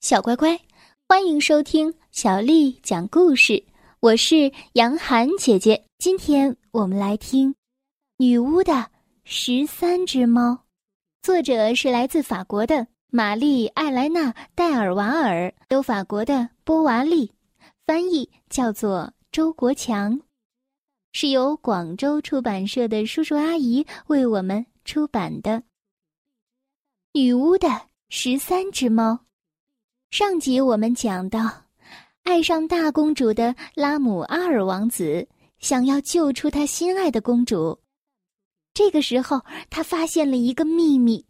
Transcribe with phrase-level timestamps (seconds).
[0.00, 0.58] 小乖乖，
[1.08, 3.62] 欢迎收听小丽讲故事。
[3.98, 7.50] 我是杨涵姐姐，今天我们来听
[8.16, 8.88] 《女巫的
[9.24, 10.52] 十三只猫》，
[11.20, 17.32] 作者是来自法国的玛丽·艾莱娜·戴尔瓦尔，有法国的波娃利，
[17.84, 20.20] 翻译叫做周国强，
[21.12, 25.50] 是由广州出版社的叔叔阿姨为我们出版的
[27.12, 27.68] 《女巫的
[28.10, 29.12] 十三只猫》。
[30.10, 31.64] 上集我们讲到，
[32.22, 35.28] 爱上大公主的拉姆阿尔王子
[35.58, 37.78] 想要救出他心爱的公主。
[38.72, 41.26] 这个时候，他发现了一个秘密：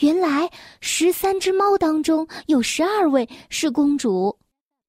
[0.00, 0.50] 原来
[0.82, 4.38] 十三只猫当中有十二位是公主，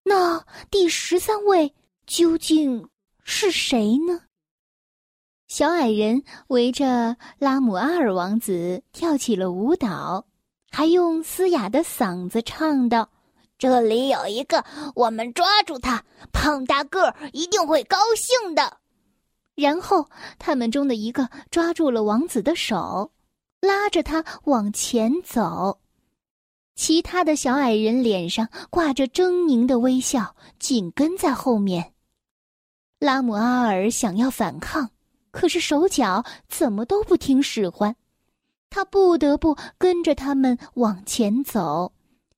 [0.03, 1.73] 那第十三位
[2.05, 2.89] 究竟
[3.23, 4.23] 是谁呢？
[5.47, 10.27] 小矮人围着拉姆阿尔王子跳起了舞蹈，
[10.69, 13.09] 还用嘶哑的嗓子唱道。
[13.61, 14.65] 这里有一个，
[14.95, 18.77] 我们抓住他，胖大个儿一定会高兴的。
[19.53, 20.09] 然后
[20.39, 23.11] 他们中的一个抓住了王子的手，
[23.59, 25.79] 拉着他往前走。
[26.75, 31.93] 其他的小矮人脸上挂着狰狞的微笑，紧跟在后面。
[32.97, 34.89] 拉姆阿尔想要反抗，
[35.29, 37.95] 可是手脚怎么都不听使唤，
[38.71, 41.93] 他不得不跟着他们往前走。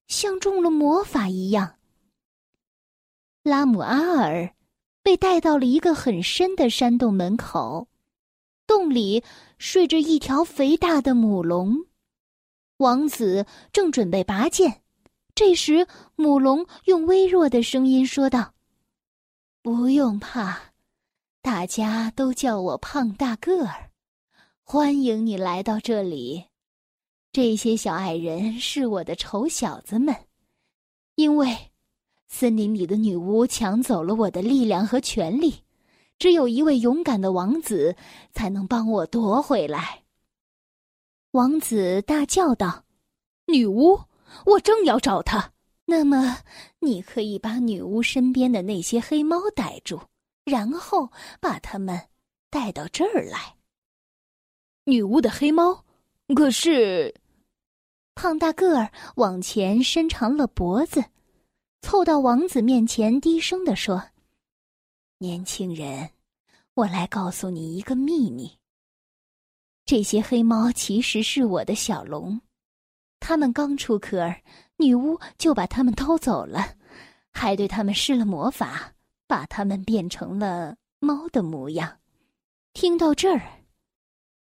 [0.08, 1.76] 像中了魔法一样，
[3.44, 4.54] 拉姆阿尔
[5.02, 7.88] 被带到了一个很深的山洞门口，
[8.68, 9.24] 洞里
[9.58, 11.86] 睡着一条肥大的母龙。
[12.78, 14.82] 王子正准备拔剑，
[15.36, 18.54] 这时母龙用微弱的声音说道
[19.62, 20.74] ：“不用怕，
[21.42, 23.90] 大家都叫我胖大个儿，
[24.64, 26.46] 欢迎你来到这里。”
[27.34, 30.16] 这些小矮人是我的丑小子们，
[31.16, 31.72] 因为
[32.28, 35.64] 森林里的女巫抢走了我的力量和权力，
[36.20, 37.96] 只有一位勇敢的王子
[38.34, 40.04] 才能帮我夺回来。
[41.32, 42.86] 王子大叫道
[43.52, 44.00] ：“女巫，
[44.46, 45.54] 我正要找她。
[45.86, 46.38] 那么，
[46.82, 50.00] 你可以把女巫身边的那些黑猫逮住，
[50.46, 51.10] 然后
[51.42, 52.00] 把他们
[52.52, 53.56] 带到这儿来。”
[54.86, 55.84] 女巫的黑猫，
[56.36, 57.12] 可是。
[58.16, 61.04] 胖大个儿往前伸长了脖子，
[61.82, 64.02] 凑到王子面前，低声地说
[65.20, 66.10] ：“年轻人，
[66.76, 68.58] 我来告诉你一个秘密。
[69.86, 72.40] 这些黑猫其实是我的小龙，
[73.20, 74.34] 它们刚出壳，
[74.78, 76.76] 女巫就把它们偷走了，
[77.32, 78.94] 还对它们施了魔法，
[79.28, 82.00] 把它们变成了猫的模样。”
[82.74, 83.42] 听到这儿，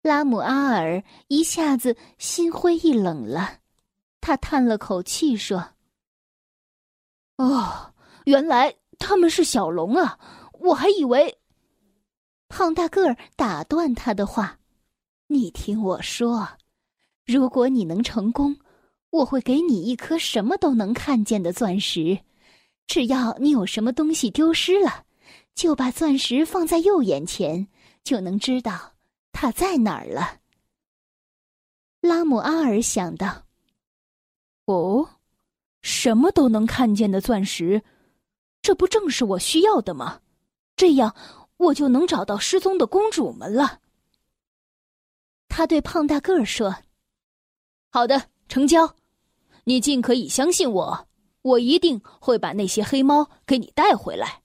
[0.04, 3.61] 拉姆阿尔一下子心灰意冷了。
[4.22, 5.74] 他叹了口气说
[7.38, 7.94] ：“哦，
[8.26, 10.18] 原来他们是小龙啊！
[10.60, 11.40] 我还以为……”
[12.48, 14.60] 胖大个儿打断他的话
[15.28, 16.48] ：“你听我说，
[17.26, 18.56] 如果你能成功，
[19.10, 22.20] 我会给你一颗什么都能看见的钻石。
[22.86, 25.06] 只要你有什么东西丢失了，
[25.56, 27.68] 就把钻石放在右眼前，
[28.04, 28.94] 就能知道
[29.32, 30.42] 它在哪儿了。”
[32.02, 33.46] 拉姆阿尔想到。
[34.72, 35.10] 哦，
[35.82, 37.84] 什么都能看见的钻石，
[38.62, 40.22] 这不正是我需要的吗？
[40.76, 41.16] 这样
[41.58, 43.82] 我就能找到失踪的公主们了。
[45.48, 46.76] 他对胖大个儿说
[47.92, 48.96] ：“好的，成交。
[49.66, 51.08] 你尽可以相信我，
[51.42, 54.42] 我一定会把那些黑猫给你带回来。”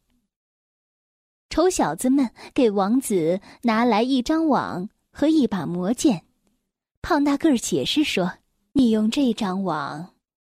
[1.48, 6.26] 丑小子们给王子拿来一张网和一把魔剑。
[7.00, 8.38] 胖大个儿解释说
[8.75, 10.15] ：“你用这张网。”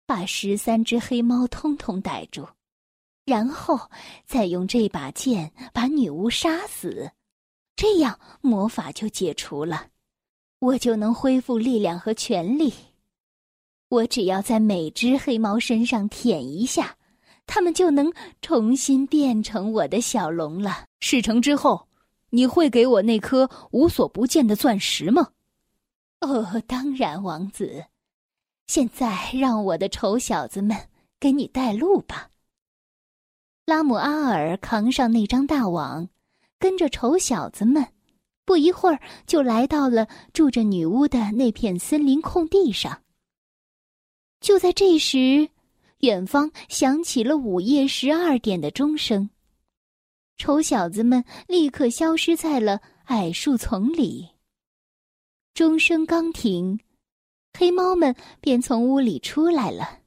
[0.08, 2.48] 把十三只黑猫通通逮住，
[3.26, 3.78] 然后
[4.24, 7.12] 再用这把剑把女巫杀死，
[7.76, 9.88] 这样魔法就解除了，
[10.60, 12.72] 我就能恢复力量和权力。
[13.90, 16.96] 我只要在每只黑猫身上舔一下，
[17.46, 20.86] 它们就能重新变成我的小龙了。
[21.00, 21.86] 事成之后，
[22.30, 25.28] 你会给我那颗无所不见的钻石吗？
[26.20, 27.84] 哦，当然，王子。
[28.68, 30.76] 现在让我的丑小子们
[31.18, 32.30] 给你带路吧。
[33.64, 36.08] 拉姆阿尔扛上那张大网，
[36.58, 37.86] 跟着丑小子们，
[38.44, 43.02] 不一会儿就来到了住着女巫的那片森林空地上。
[44.40, 45.48] 就在这时，
[46.00, 49.30] 远方响起了午夜十二点的钟声，
[50.36, 54.28] 丑小子们立刻消失在了矮树丛里。
[55.54, 56.78] 钟声刚停。
[57.58, 59.98] 黑猫们便从屋里出来了，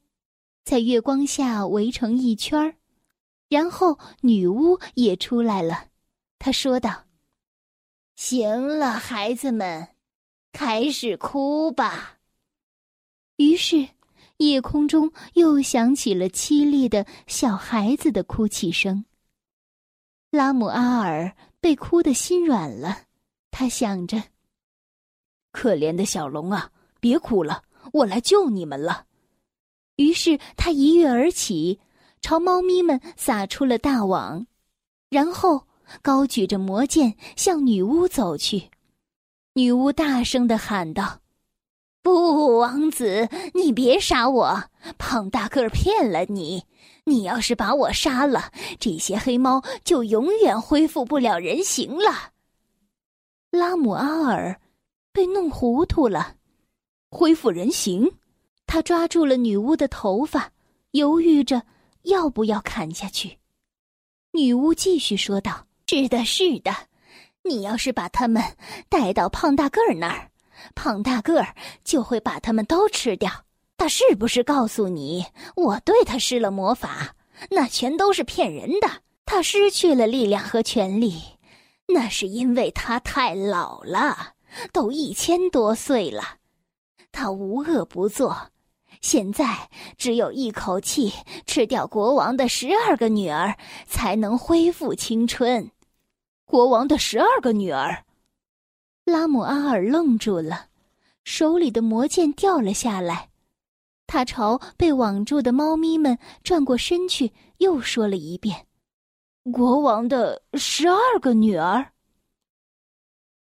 [0.64, 2.76] 在月光下围成一圈儿，
[3.50, 5.88] 然后女巫也出来了。
[6.38, 7.04] 她说道
[8.16, 9.88] ：“行了，孩子们，
[10.50, 12.20] 开始哭吧。”
[13.36, 13.86] 于是，
[14.38, 19.04] 夜空中又响起了凄厉的小孩子的哭泣声。
[20.30, 23.02] 拉姆阿尔被哭得心软了，
[23.50, 24.22] 他想着
[25.52, 26.72] ：“可怜的小龙啊，
[27.02, 29.06] 别哭了，我来救你们了。”
[29.98, 31.80] 于是他一跃而起，
[32.20, 34.46] 朝猫咪们撒出了大网，
[35.10, 35.66] 然后
[36.00, 38.70] 高举着魔剑向女巫走去。
[39.54, 41.20] 女巫大声的喊道
[42.02, 44.64] ：“不，王子，你别杀我！
[44.96, 46.64] 胖大个儿骗了你。
[47.04, 52.30] 你要是把我杀了，这些黑猫就永远恢复不了人形了。”
[53.50, 54.60] 拉姆阿尔
[55.12, 56.36] 被弄糊涂了，
[57.14, 58.10] 恢复人形。
[58.66, 60.50] 他抓住了女巫的头发，
[60.92, 61.62] 犹豫着
[62.04, 63.38] 要不要砍下去。
[64.32, 66.74] 女巫继续说道：“是的，是的，
[67.44, 68.42] 你要是把他们
[68.88, 70.30] 带到胖大个儿那儿，
[70.74, 71.54] 胖大个儿
[71.84, 73.30] 就会把他们都吃掉。
[73.76, 77.14] 他是不是告诉你，我对他施了魔法？
[77.50, 78.88] 那全都是骗人的。
[79.26, 81.22] 他失去了力量和权力，
[81.88, 84.32] 那是因为他太老了，
[84.72, 86.38] 都一千多岁了。
[87.12, 88.36] 他无恶不作。”
[89.00, 91.12] 现在只有一口气
[91.44, 95.70] 吃掉国王的十二个女儿，才能恢复青春。
[96.44, 98.04] 国王的十二个女儿，
[99.04, 100.66] 拉姆阿尔愣住了，
[101.24, 103.30] 手里的魔剑掉了下来。
[104.06, 108.66] 他朝被网住的猫咪们转过身去，又说了一遍
[109.50, 111.92] ：“国王的十二个女儿。”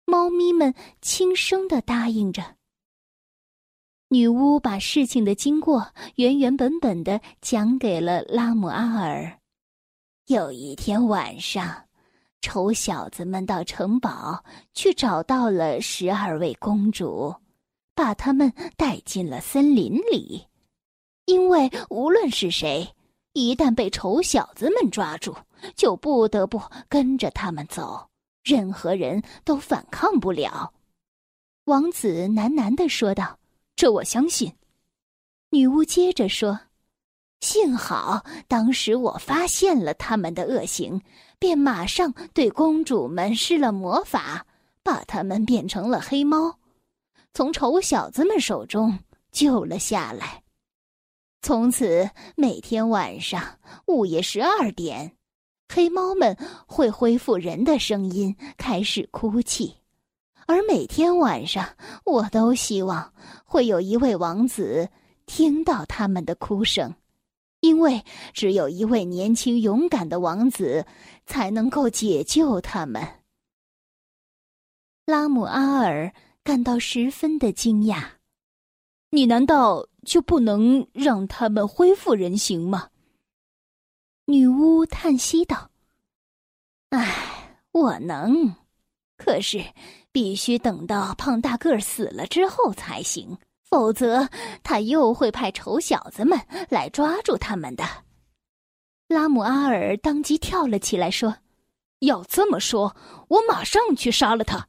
[0.05, 2.55] 猫咪们轻声的答应着。
[4.13, 5.87] 女巫把事情的经过
[6.17, 9.39] 原原本本的讲给了拉姆阿尔。
[10.27, 11.85] 有一天晚上，
[12.39, 14.43] 丑小子们到城堡
[14.75, 17.33] 去找到了十二位公主，
[17.95, 20.45] 把他们带进了森林里。
[21.25, 22.87] 因为无论是谁，
[23.33, 25.35] 一旦被丑小子们抓住，
[25.75, 28.07] 就不得不跟着他们走，
[28.43, 30.71] 任何人都反抗不了。
[31.65, 33.39] 王子喃喃的说道。
[33.83, 34.53] 这我相信，
[35.49, 36.57] 女巫接着说
[37.41, 41.01] ：“幸好当时我发现了他们的恶行，
[41.37, 44.47] 便马上对公主们施了魔法，
[44.83, 46.59] 把他们变成了黑猫，
[47.33, 48.99] 从丑小子们手中
[49.33, 50.43] 救了下来。
[51.41, 55.17] 从此每天晚上午夜十二点，
[55.67, 59.75] 黑猫们会恢复人的声音，开始哭泣。”
[60.45, 61.75] 而每天晚上，
[62.05, 63.13] 我都希望
[63.45, 64.89] 会有一位王子
[65.25, 66.93] 听到他们的哭声，
[67.61, 68.03] 因为
[68.33, 70.85] 只有一位年轻勇敢的王子
[71.25, 73.01] 才能够解救他们。
[75.05, 76.13] 拉姆阿尔
[76.43, 78.03] 感到十分的惊讶
[79.11, 82.89] ：“你难道就不能让他们恢复人形吗？”
[84.27, 85.69] 女巫叹息道
[86.91, 88.55] ：“唉，我能，
[89.17, 89.63] 可是……”
[90.13, 94.29] 必须等到胖大个儿死了之后才行，否则
[94.61, 96.39] 他又会派丑小子们
[96.69, 97.83] 来抓住他们的。
[99.07, 101.35] 拉姆阿尔当即跳了起来，说
[101.99, 102.95] ：“要这么说，
[103.27, 104.67] 我马上去杀了他。”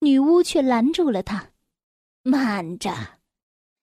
[0.00, 1.48] 女巫却拦住了他
[2.22, 2.94] ：“慢着，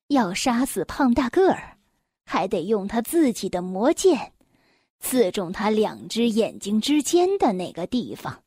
[0.10, 1.77] 要杀死胖大个儿，
[2.25, 4.34] 还得用他自己的魔剑，
[5.00, 8.44] 刺中他两只眼睛之间的那个地方。”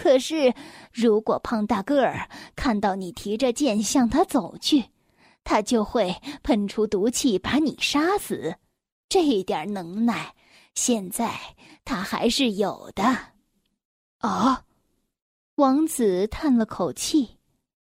[0.00, 0.54] 可是，
[0.92, 4.84] 如果胖大个儿看到你提着剑向他走去，
[5.42, 6.14] 他就会
[6.44, 8.54] 喷出毒气把你杀死。
[9.08, 10.36] 这一点能耐，
[10.72, 11.34] 现在
[11.84, 13.02] 他还是有的。
[14.18, 14.62] 啊！
[15.56, 17.30] 王子叹了口气。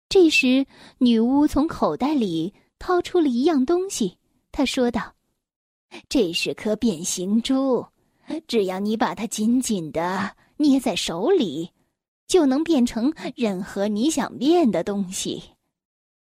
[0.08, 0.66] 这时，
[1.00, 4.18] 女巫从口袋里掏出了一样东西，
[4.54, 5.14] 她说道
[6.08, 7.86] ：“这是颗变形珠，
[8.48, 11.70] 只要你把它紧紧的捏在手里。”
[12.30, 15.44] 就能变成任何你想变的东西，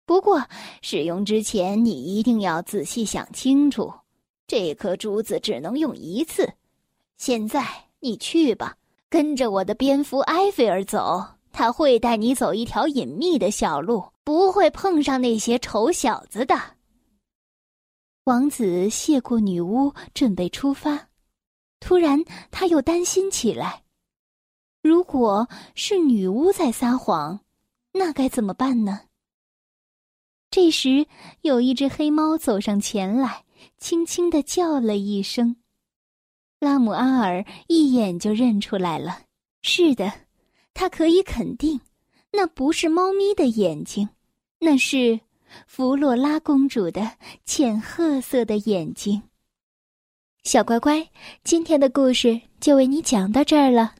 [0.04, 0.46] 不过
[0.82, 3.90] 使用之前你一定要仔细想清楚，
[4.46, 6.52] 这颗珠子只能用一次。
[7.16, 7.66] 现在
[8.00, 8.76] 你去吧，
[9.08, 16.54] 跟着我的蝙蝠埃菲尔走，他会带你走一条隐秘的小路，不会碰上那些丑小子的。
[18.24, 21.08] 王子谢过女巫，准备出发，
[21.80, 23.83] 突然他又担心起来。
[24.84, 27.40] 如果是女巫在撒谎，
[27.92, 29.00] 那该怎么办呢？
[30.50, 31.06] 这时，
[31.40, 33.44] 有一只黑猫走上前来，
[33.78, 35.56] 轻轻的叫了一声。
[36.60, 39.20] 拉姆阿尔一眼就认出来了，
[39.62, 40.12] 是的，
[40.74, 41.80] 他可以肯定，
[42.30, 44.06] 那不是猫咪的眼睛，
[44.58, 45.18] 那是
[45.66, 47.10] 弗洛拉公主的
[47.46, 49.22] 浅褐色的眼睛。
[50.42, 51.08] 小乖乖，
[51.42, 53.94] 今天的故事就为你讲到这儿了。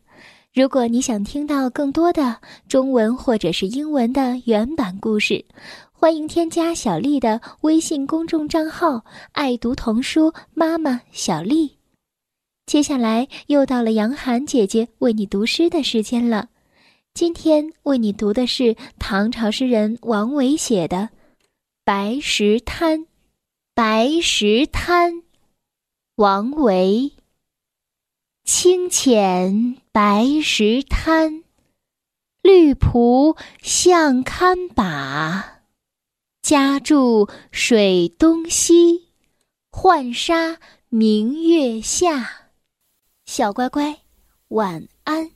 [0.55, 5.45] 如果你想听到更多的中文或者是英文的原版故事，
[5.91, 11.79] 欢迎添加小丽的微信公众账号“爱读童书妈妈小丽”。
[12.67, 16.51] 接下来又到了杨涵姐姐为你读诗的时间了。
[17.15, 20.97] 今天为你读的是唐朝诗人王维写的
[21.85, 23.01] 《白石滩》。
[23.75, 25.25] 白石滩，
[26.15, 27.11] 王维。
[28.45, 31.45] 清浅白石滩，
[32.43, 35.63] 绿蒲向堪把。
[36.43, 39.09] 家住水东西，
[39.71, 40.59] 浣纱
[40.91, 42.51] 明月下。
[43.25, 44.01] 小乖乖，
[44.49, 45.31] 晚安